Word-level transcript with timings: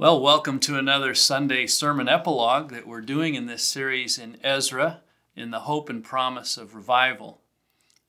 Well, 0.00 0.18
welcome 0.18 0.60
to 0.60 0.78
another 0.78 1.14
Sunday 1.14 1.66
sermon 1.66 2.08
epilogue 2.08 2.70
that 2.70 2.86
we're 2.86 3.02
doing 3.02 3.34
in 3.34 3.44
this 3.44 3.62
series 3.62 4.18
in 4.18 4.38
Ezra 4.42 5.02
in 5.36 5.50
the 5.50 5.60
hope 5.60 5.90
and 5.90 6.02
promise 6.02 6.56
of 6.56 6.74
revival. 6.74 7.42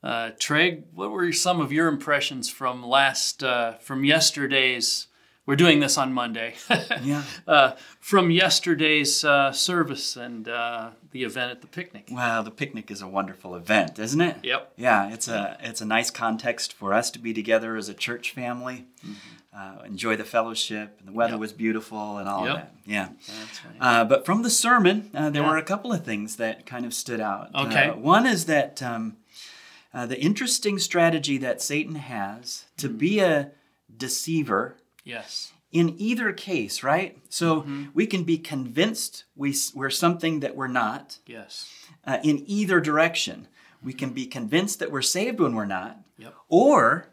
Uh, 0.02 0.30
Treg, 0.38 0.84
what 0.94 1.10
were 1.10 1.30
some 1.32 1.60
of 1.60 1.70
your 1.70 1.88
impressions 1.88 2.48
from 2.48 2.82
last, 2.82 3.44
uh, 3.44 3.74
from 3.74 4.06
yesterday's? 4.06 5.08
We're 5.44 5.56
doing 5.56 5.80
this 5.80 5.98
on 5.98 6.12
Monday. 6.12 6.54
yeah. 7.02 7.24
Uh, 7.46 7.72
from 7.98 8.30
yesterday's 8.30 9.24
uh, 9.24 9.50
service 9.52 10.16
and 10.16 10.48
uh, 10.48 10.90
the 11.10 11.24
event 11.24 11.50
at 11.50 11.60
the 11.60 11.66
picnic. 11.66 12.08
Well, 12.10 12.42
the 12.42 12.50
picnic 12.50 12.90
is 12.90 13.02
a 13.02 13.08
wonderful 13.08 13.56
event, 13.56 13.98
isn't 13.98 14.20
it? 14.20 14.36
Yep. 14.44 14.74
Yeah, 14.76 15.12
it's 15.12 15.26
a 15.28 15.56
it's 15.60 15.80
a 15.80 15.86
nice 15.86 16.10
context 16.10 16.72
for 16.72 16.94
us 16.94 17.10
to 17.10 17.18
be 17.18 17.32
together 17.32 17.76
as 17.76 17.88
a 17.88 17.94
church 17.94 18.30
family. 18.30 18.86
Mm-hmm 19.04 19.42
uh, 19.54 19.82
enjoy 19.84 20.16
the 20.16 20.24
fellowship. 20.24 20.96
And 20.98 21.08
the 21.08 21.12
weather 21.12 21.32
yep. 21.32 21.40
was 21.40 21.52
beautiful 21.52 22.18
and 22.18 22.28
all 22.28 22.46
yep. 22.46 22.56
that. 22.56 22.74
Yeah. 22.86 23.08
That's 23.38 23.64
right. 23.64 23.76
Uh, 23.80 24.04
but 24.04 24.24
from 24.24 24.42
the 24.42 24.50
sermon, 24.50 25.10
uh, 25.14 25.30
there 25.30 25.42
yeah. 25.42 25.50
were 25.50 25.58
a 25.58 25.62
couple 25.62 25.92
of 25.92 26.04
things 26.04 26.36
that 26.36 26.66
kind 26.66 26.86
of 26.86 26.94
stood 26.94 27.20
out. 27.20 27.54
Okay. 27.54 27.90
one 27.90 28.26
is 28.26 28.46
that 28.46 28.82
um, 28.82 29.16
uh, 29.92 30.06
the 30.06 30.20
interesting 30.20 30.78
strategy 30.78 31.36
that 31.38 31.60
Satan 31.60 31.96
has 31.96 32.64
to 32.78 32.88
mm. 32.88 32.98
be 32.98 33.18
a 33.20 33.52
deceiver. 33.94 34.76
Yes. 35.04 35.52
In 35.70 35.94
either 35.98 36.32
case, 36.32 36.82
right? 36.82 37.18
So 37.28 37.62
mm-hmm. 37.62 37.84
we 37.94 38.06
can 38.06 38.24
be 38.24 38.38
convinced 38.38 39.24
we, 39.34 39.54
we're 39.74 39.90
something 39.90 40.40
that 40.40 40.54
we're 40.54 40.68
not. 40.68 41.18
Yes. 41.26 41.68
Uh, 42.04 42.18
in 42.22 42.42
either 42.46 42.80
direction. 42.80 43.48
We 43.82 43.92
can 43.92 44.10
be 44.10 44.26
convinced 44.26 44.78
that 44.78 44.92
we're 44.92 45.02
saved 45.02 45.40
when 45.40 45.54
we're 45.54 45.64
not. 45.64 45.98
Yep. 46.18 46.34
Or 46.48 47.08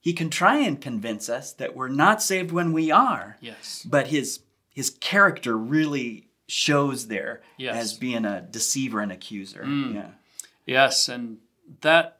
he 0.00 0.12
can 0.12 0.30
try 0.30 0.56
and 0.58 0.80
convince 0.80 1.28
us 1.28 1.52
that 1.52 1.76
we're 1.76 1.88
not 1.88 2.22
saved 2.22 2.50
when 2.50 2.72
we 2.72 2.90
are. 2.90 3.36
Yes. 3.40 3.86
But 3.88 4.08
his 4.08 4.40
his 4.72 4.90
character 4.90 5.56
really 5.56 6.28
shows 6.46 7.08
there 7.08 7.42
yes. 7.58 7.76
as 7.76 7.94
being 7.94 8.24
a 8.24 8.40
deceiver 8.40 9.00
and 9.00 9.12
accuser. 9.12 9.62
Mm. 9.62 9.94
Yeah. 9.94 10.10
Yes, 10.66 11.08
and 11.08 11.38
that 11.82 12.18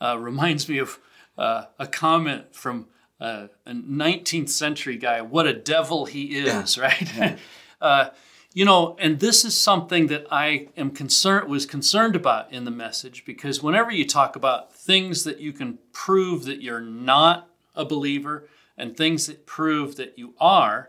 uh, 0.00 0.18
reminds 0.18 0.68
me 0.68 0.78
of 0.78 0.98
uh, 1.38 1.64
a 1.78 1.86
comment 1.86 2.54
from 2.54 2.86
uh, 3.20 3.48
a 3.64 3.72
19th 3.72 4.50
century 4.50 4.96
guy. 4.96 5.20
What 5.22 5.46
a 5.46 5.52
devil 5.52 6.06
he 6.06 6.38
is, 6.38 6.76
yeah. 6.76 6.82
right? 6.82 7.16
Yeah. 7.16 7.36
Uh, 7.78 8.08
you 8.54 8.64
know, 8.64 8.96
and 8.98 9.20
this 9.20 9.44
is 9.44 9.54
something 9.54 10.06
that 10.06 10.26
I 10.30 10.68
am 10.78 10.90
concerned 10.90 11.50
was 11.50 11.66
concerned 11.66 12.16
about 12.16 12.50
in 12.50 12.64
the 12.64 12.70
message 12.70 13.26
because 13.26 13.62
whenever 13.62 13.90
you 13.90 14.06
talk 14.06 14.34
about 14.34 14.72
things 14.72 15.24
that 15.24 15.40
you 15.40 15.52
can 15.52 15.78
prove 15.92 16.46
that 16.46 16.62
you're 16.62 16.80
not 16.80 17.50
a 17.74 17.84
believer 17.84 18.48
and 18.78 18.96
things 18.96 19.26
that 19.26 19.44
prove 19.44 19.96
that 19.96 20.18
you 20.18 20.32
are, 20.40 20.88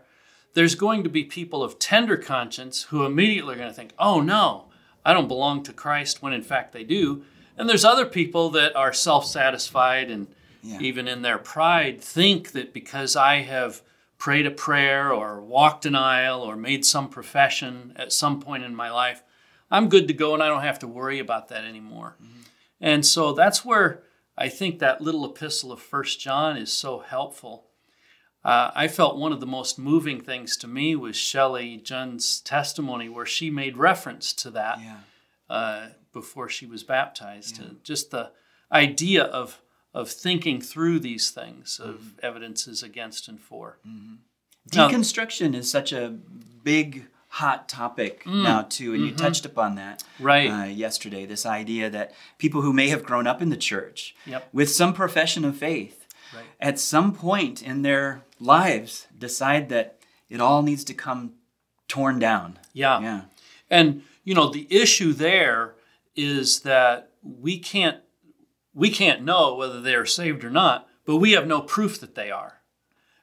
there's 0.54 0.76
going 0.76 1.02
to 1.02 1.10
be 1.10 1.24
people 1.24 1.62
of 1.62 1.78
tender 1.78 2.16
conscience 2.16 2.84
who 2.84 3.04
immediately 3.04 3.52
are 3.54 3.58
going 3.58 3.68
to 3.68 3.74
think, 3.74 3.92
"Oh 3.98 4.22
no, 4.22 4.70
I 5.04 5.12
don't 5.12 5.28
belong 5.28 5.62
to 5.64 5.74
Christ," 5.74 6.22
when 6.22 6.32
in 6.32 6.42
fact 6.42 6.72
they 6.72 6.84
do. 6.84 7.22
And 7.58 7.68
there's 7.68 7.84
other 7.84 8.06
people 8.06 8.48
that 8.50 8.74
are 8.76 8.94
self-satisfied 8.94 10.10
and 10.10 10.28
yeah. 10.62 10.78
even 10.80 11.08
in 11.08 11.22
their 11.22 11.38
pride 11.38 12.00
think 12.00 12.52
that 12.52 12.72
because 12.72 13.16
I 13.16 13.42
have 13.42 13.82
prayed 14.18 14.46
a 14.46 14.50
prayer 14.50 15.12
or 15.12 15.40
walked 15.40 15.86
an 15.86 15.94
aisle 15.94 16.42
or 16.42 16.56
made 16.56 16.84
some 16.84 17.08
profession 17.08 17.92
at 17.96 18.12
some 18.12 18.40
point 18.40 18.64
in 18.64 18.74
my 18.74 18.90
life, 18.90 19.22
I'm 19.70 19.88
good 19.88 20.08
to 20.08 20.14
go 20.14 20.34
and 20.34 20.42
I 20.42 20.48
don't 20.48 20.62
have 20.62 20.80
to 20.80 20.88
worry 20.88 21.18
about 21.18 21.48
that 21.48 21.64
anymore. 21.64 22.16
Mm-hmm. 22.22 22.40
And 22.80 23.06
so 23.06 23.32
that's 23.32 23.64
where 23.64 24.02
I 24.36 24.48
think 24.48 24.78
that 24.78 25.00
little 25.00 25.24
epistle 25.24 25.72
of 25.72 25.80
First 25.80 26.20
John 26.20 26.56
is 26.56 26.72
so 26.72 27.00
helpful. 27.00 27.64
Uh, 28.44 28.70
I 28.74 28.88
felt 28.88 29.18
one 29.18 29.32
of 29.32 29.40
the 29.40 29.46
most 29.46 29.78
moving 29.78 30.20
things 30.20 30.56
to 30.58 30.68
me 30.68 30.94
was 30.94 31.16
Shelley 31.16 31.76
Junn's 31.76 32.40
testimony, 32.40 33.08
where 33.08 33.26
she 33.26 33.50
made 33.50 33.76
reference 33.76 34.32
to 34.34 34.50
that 34.52 34.78
yeah. 34.80 34.96
uh, 35.50 35.88
before 36.12 36.48
she 36.48 36.64
was 36.64 36.84
baptized. 36.84 37.58
Yeah. 37.58 37.70
just 37.82 38.10
the 38.10 38.30
idea 38.70 39.24
of 39.24 39.60
of 39.94 40.10
thinking 40.10 40.60
through 40.60 41.00
these 41.00 41.30
things 41.30 41.80
of 41.82 41.94
mm-hmm. 41.96 42.26
evidences 42.26 42.82
against 42.82 43.28
and 43.28 43.40
for. 43.40 43.78
Mm-hmm. 43.86 44.16
Deconstruction 44.70 45.52
now, 45.52 45.58
is 45.58 45.70
such 45.70 45.92
a 45.92 46.14
big 46.62 47.06
hot 47.28 47.68
topic 47.68 48.24
mm, 48.24 48.42
now 48.42 48.62
too 48.62 48.94
and 48.94 49.02
mm-hmm. 49.02 49.10
you 49.10 49.14
touched 49.14 49.44
upon 49.44 49.74
that 49.74 50.02
right 50.18 50.50
uh, 50.50 50.64
yesterday 50.64 51.26
this 51.26 51.44
idea 51.44 51.90
that 51.90 52.12
people 52.38 52.62
who 52.62 52.72
may 52.72 52.88
have 52.88 53.04
grown 53.04 53.26
up 53.26 53.42
in 53.42 53.50
the 53.50 53.56
church 53.56 54.16
yep. 54.24 54.48
with 54.50 54.70
some 54.70 54.94
profession 54.94 55.44
of 55.44 55.54
faith 55.54 56.06
right. 56.34 56.46
at 56.58 56.78
some 56.78 57.12
point 57.12 57.62
in 57.62 57.82
their 57.82 58.24
lives 58.40 59.06
decide 59.16 59.68
that 59.68 59.98
it 60.30 60.40
all 60.40 60.62
needs 60.62 60.84
to 60.84 60.94
come 60.94 61.34
torn 61.86 62.18
down 62.18 62.58
yeah 62.72 62.98
yeah 63.00 63.20
and 63.70 64.02
you 64.24 64.34
know 64.34 64.48
the 64.48 64.66
issue 64.70 65.12
there 65.12 65.74
is 66.16 66.60
that 66.60 67.10
we 67.22 67.58
can't 67.58 67.98
we 68.78 68.90
can't 68.90 69.24
know 69.24 69.56
whether 69.56 69.80
they 69.80 69.96
are 69.96 70.06
saved 70.06 70.44
or 70.44 70.50
not, 70.50 70.88
but 71.04 71.16
we 71.16 71.32
have 71.32 71.48
no 71.48 71.60
proof 71.60 71.98
that 71.98 72.14
they 72.14 72.30
are. 72.30 72.60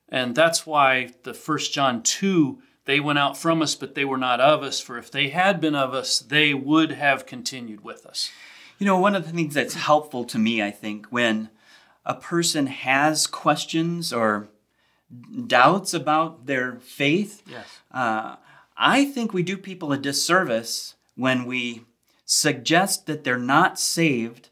And 0.09 0.35
that's 0.35 0.67
why 0.67 1.13
the 1.23 1.33
First 1.33 1.73
John 1.73 2.03
2, 2.03 2.61
they 2.83 2.99
went 2.99 3.19
out 3.19 3.37
from 3.37 3.61
us, 3.61 3.73
but 3.73 3.95
they 3.95 4.03
were 4.03 4.17
not 4.17 4.41
of 4.41 4.63
us. 4.63 4.81
For 4.81 4.97
if 4.97 5.09
they 5.09 5.29
had 5.29 5.61
been 5.61 5.73
of 5.73 5.93
us, 5.93 6.19
they 6.19 6.53
would 6.53 6.91
have 6.91 7.25
continued 7.25 7.85
with 7.85 8.05
us. 8.05 8.31
You 8.79 8.85
know, 8.85 8.99
one 8.99 9.15
of 9.15 9.25
the 9.25 9.31
things 9.31 9.53
that's 9.53 9.75
helpful 9.75 10.25
to 10.25 10.37
me, 10.37 10.61
I 10.61 10.71
think, 10.71 11.07
when 11.07 11.49
a 12.05 12.15
person 12.15 12.67
has 12.67 13.25
questions 13.25 14.11
or 14.11 14.49
doubts 15.47 15.93
about 15.93 16.47
their 16.47 16.75
faith, 16.81 17.41
yes. 17.49 17.79
Uh, 17.91 18.35
I 18.75 19.05
think 19.05 19.33
we 19.33 19.41
do 19.41 19.55
people 19.55 19.93
a 19.93 19.97
disservice 19.97 20.95
when 21.15 21.45
we 21.45 21.85
suggest 22.25 23.05
that 23.05 23.23
they're 23.23 23.37
not 23.37 23.79
saved 23.79 24.49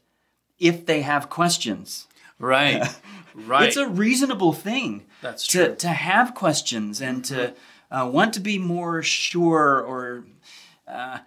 if 0.58 0.86
they 0.86 1.02
have 1.02 1.30
questions. 1.30 2.06
Right. 2.38 2.86
right. 3.34 3.68
It's 3.68 3.76
a 3.76 3.88
reasonable 3.88 4.52
thing. 4.52 5.04
That's 5.20 5.46
to, 5.48 5.66
true. 5.66 5.76
to 5.76 5.88
have 5.88 6.34
questions 6.34 7.00
and 7.00 7.24
to 7.26 7.54
uh, 7.90 8.08
want 8.12 8.34
to 8.34 8.40
be 8.40 8.58
more 8.58 9.02
sure 9.02 9.80
or. 9.80 10.24
Uh, 10.86 11.18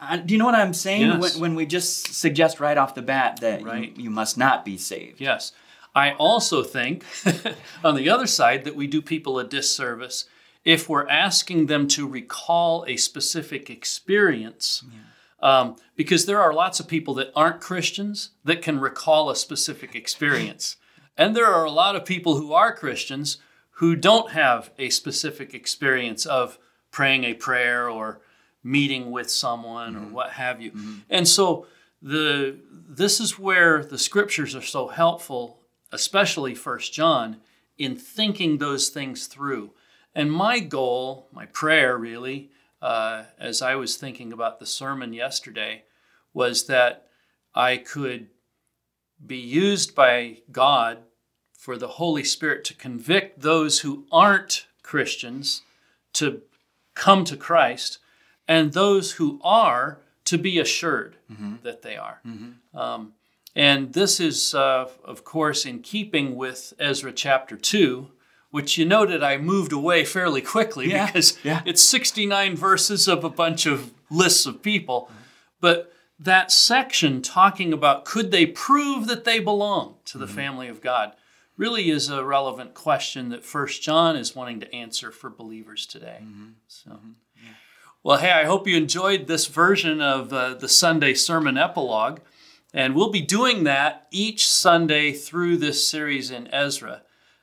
I, 0.00 0.18
do 0.18 0.32
you 0.32 0.38
know 0.38 0.44
what 0.44 0.54
I'm 0.54 0.74
saying? 0.74 1.02
Yes. 1.02 1.34
When, 1.34 1.40
when, 1.40 1.54
we 1.56 1.66
just 1.66 2.14
suggest 2.14 2.60
right 2.60 2.78
off 2.78 2.94
the 2.94 3.02
bat 3.02 3.40
that 3.40 3.64
right. 3.64 3.96
you, 3.96 4.04
you 4.04 4.10
must 4.10 4.38
not 4.38 4.64
be 4.64 4.78
saved. 4.78 5.20
Yes. 5.20 5.50
I 5.92 6.12
also 6.12 6.62
think, 6.62 7.04
on 7.84 7.96
the 7.96 8.08
other 8.08 8.28
side, 8.28 8.62
that 8.64 8.76
we 8.76 8.86
do 8.86 9.02
people 9.02 9.40
a 9.40 9.44
disservice 9.44 10.26
if 10.64 10.88
we're 10.88 11.08
asking 11.08 11.66
them 11.66 11.88
to 11.88 12.06
recall 12.06 12.84
a 12.86 12.96
specific 12.96 13.70
experience. 13.70 14.84
Yeah 14.88 15.00
um, 15.40 15.76
because 15.96 16.26
there 16.26 16.40
are 16.40 16.52
lots 16.52 16.80
of 16.80 16.88
people 16.88 17.14
that 17.14 17.32
aren't 17.34 17.60
Christians 17.60 18.30
that 18.44 18.62
can 18.62 18.80
recall 18.80 19.30
a 19.30 19.36
specific 19.36 19.94
experience. 19.94 20.76
And 21.16 21.34
there 21.34 21.46
are 21.46 21.64
a 21.64 21.70
lot 21.70 21.96
of 21.96 22.04
people 22.04 22.36
who 22.36 22.52
are 22.52 22.74
Christians 22.74 23.38
who 23.72 23.94
don't 23.94 24.32
have 24.32 24.70
a 24.78 24.90
specific 24.90 25.54
experience 25.54 26.26
of 26.26 26.58
praying 26.90 27.24
a 27.24 27.34
prayer 27.34 27.88
or 27.88 28.20
meeting 28.62 29.10
with 29.10 29.30
someone 29.30 29.94
mm-hmm. 29.94 30.04
or 30.06 30.08
what 30.08 30.30
have 30.30 30.60
you. 30.60 30.72
Mm-hmm. 30.72 30.94
And 31.10 31.28
so 31.28 31.66
the 32.02 32.58
this 32.70 33.20
is 33.20 33.38
where 33.38 33.84
the 33.84 33.98
scriptures 33.98 34.54
are 34.54 34.62
so 34.62 34.88
helpful, 34.88 35.60
especially 35.92 36.54
First 36.54 36.92
John, 36.92 37.38
in 37.76 37.96
thinking 37.96 38.58
those 38.58 38.88
things 38.88 39.26
through. 39.26 39.72
And 40.14 40.32
my 40.32 40.58
goal, 40.58 41.28
my 41.32 41.46
prayer 41.46 41.96
really, 41.96 42.50
uh, 42.80 43.24
as 43.38 43.62
I 43.62 43.74
was 43.74 43.96
thinking 43.96 44.32
about 44.32 44.58
the 44.58 44.66
sermon 44.66 45.12
yesterday 45.12 45.84
was 46.32 46.66
that 46.66 47.08
I 47.54 47.76
could 47.76 48.28
be 49.24 49.38
used 49.38 49.94
by 49.94 50.38
God 50.52 50.98
for 51.52 51.76
the 51.76 51.88
Holy 51.88 52.24
Spirit 52.24 52.64
to 52.64 52.74
convict 52.74 53.40
those 53.40 53.80
who 53.80 54.06
aren't 54.12 54.66
Christians 54.82 55.62
to 56.14 56.42
come 56.94 57.24
to 57.24 57.36
Christ, 57.36 57.98
and 58.46 58.72
those 58.72 59.12
who 59.12 59.40
are 59.42 60.00
to 60.24 60.38
be 60.38 60.58
assured 60.58 61.16
mm-hmm. 61.30 61.56
that 61.62 61.82
they 61.82 61.96
are. 61.96 62.20
Mm-hmm. 62.26 62.78
Um, 62.78 63.12
and 63.54 63.92
this 63.92 64.20
is, 64.20 64.54
uh, 64.54 64.88
of 65.04 65.24
course, 65.24 65.66
in 65.66 65.80
keeping 65.80 66.36
with 66.36 66.72
Ezra 66.78 67.12
chapter 67.12 67.56
2, 67.56 68.08
which 68.50 68.78
you 68.78 68.84
noted 68.84 69.22
I 69.22 69.36
moved 69.36 69.72
away 69.72 70.04
fairly 70.04 70.40
quickly 70.42 70.90
yeah, 70.90 71.06
because 71.06 71.38
yeah. 71.44 71.62
it's 71.64 71.82
69 71.82 72.56
verses 72.56 73.08
of 73.08 73.24
a 73.24 73.30
bunch 73.30 73.66
of 73.66 73.92
lists 74.10 74.46
of 74.46 74.62
people. 74.62 75.10
But 75.60 75.92
that 76.18 76.50
section 76.50 77.22
talking 77.22 77.72
about 77.72 78.04
could 78.04 78.30
they 78.30 78.46
prove 78.46 79.06
that 79.06 79.24
they 79.24 79.38
belong 79.38 79.96
to 80.06 80.18
the 80.18 80.26
mm-hmm. 80.26 80.34
family 80.34 80.68
of 80.68 80.80
God 80.80 81.12
really 81.56 81.90
is 81.90 82.08
a 82.08 82.24
relevant 82.24 82.72
question 82.72 83.28
that 83.30 83.44
First 83.44 83.82
John 83.82 84.16
is 84.16 84.34
wanting 84.34 84.60
to 84.60 84.74
answer 84.74 85.10
for 85.10 85.28
believers 85.28 85.86
today. 85.86 86.20
Mm-hmm. 86.22 86.50
So, 86.68 86.90
mm-hmm. 86.90 87.10
yeah. 87.36 87.50
well, 88.02 88.18
hey, 88.18 88.30
I 88.30 88.44
hope 88.44 88.66
you 88.66 88.76
enjoyed 88.76 89.26
this 89.26 89.46
version 89.46 90.00
of 90.00 90.32
uh, 90.32 90.54
the 90.54 90.68
Sunday 90.68 91.14
sermon 91.14 91.58
epilogue. 91.58 92.20
And 92.72 92.94
we'll 92.94 93.10
be 93.10 93.22
doing 93.22 93.64
that 93.64 94.06
each 94.10 94.46
Sunday 94.46 95.12
through 95.12 95.56
this 95.56 95.86
series 95.88 96.30
in 96.30 96.52
Ezra. 96.52 97.02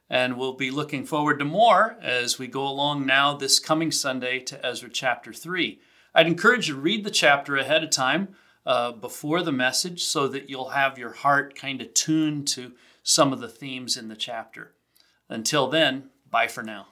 And 0.10 0.38
we'll 0.38 0.54
be 0.54 0.70
looking 0.70 1.06
forward 1.06 1.40
to 1.40 1.46
more 1.46 1.98
as 2.02 2.38
we 2.38 2.48
go 2.48 2.68
along 2.68 3.06
now 3.06 3.36
this 3.36 3.60
coming 3.60 3.92
Sunday 3.92 4.40
to 4.40 4.64
Ezra 4.66 4.90
chapter 4.90 5.34
3. 5.34 5.80
I'd 6.14 6.28
encourage 6.28 6.68
you 6.68 6.76
to 6.76 6.80
read 6.80 7.04
the 7.04 7.12
chapter 7.12 7.58
ahead 7.58 7.84
of 7.84 7.90
time 7.90 8.36
uh, 8.66 8.92
before 8.92 9.42
the 9.42 9.52
message 9.52 10.04
so 10.04 10.28
that 10.28 10.50
you'll 10.50 10.70
have 10.70 10.98
your 10.98 11.14
heart 11.14 11.56
kind 11.56 11.82
of 11.82 11.94
tuned 11.94 12.48
to 12.50 12.74
some 13.04 13.34
of 13.34 13.40
the 13.40 13.50
themes 13.50 13.98
in 13.98 14.08
the 14.08 14.16
chapter. 14.16 14.74
Until 15.30 15.68
then, 15.68 16.10
bye 16.30 16.48
for 16.48 16.64
now. 16.64 16.88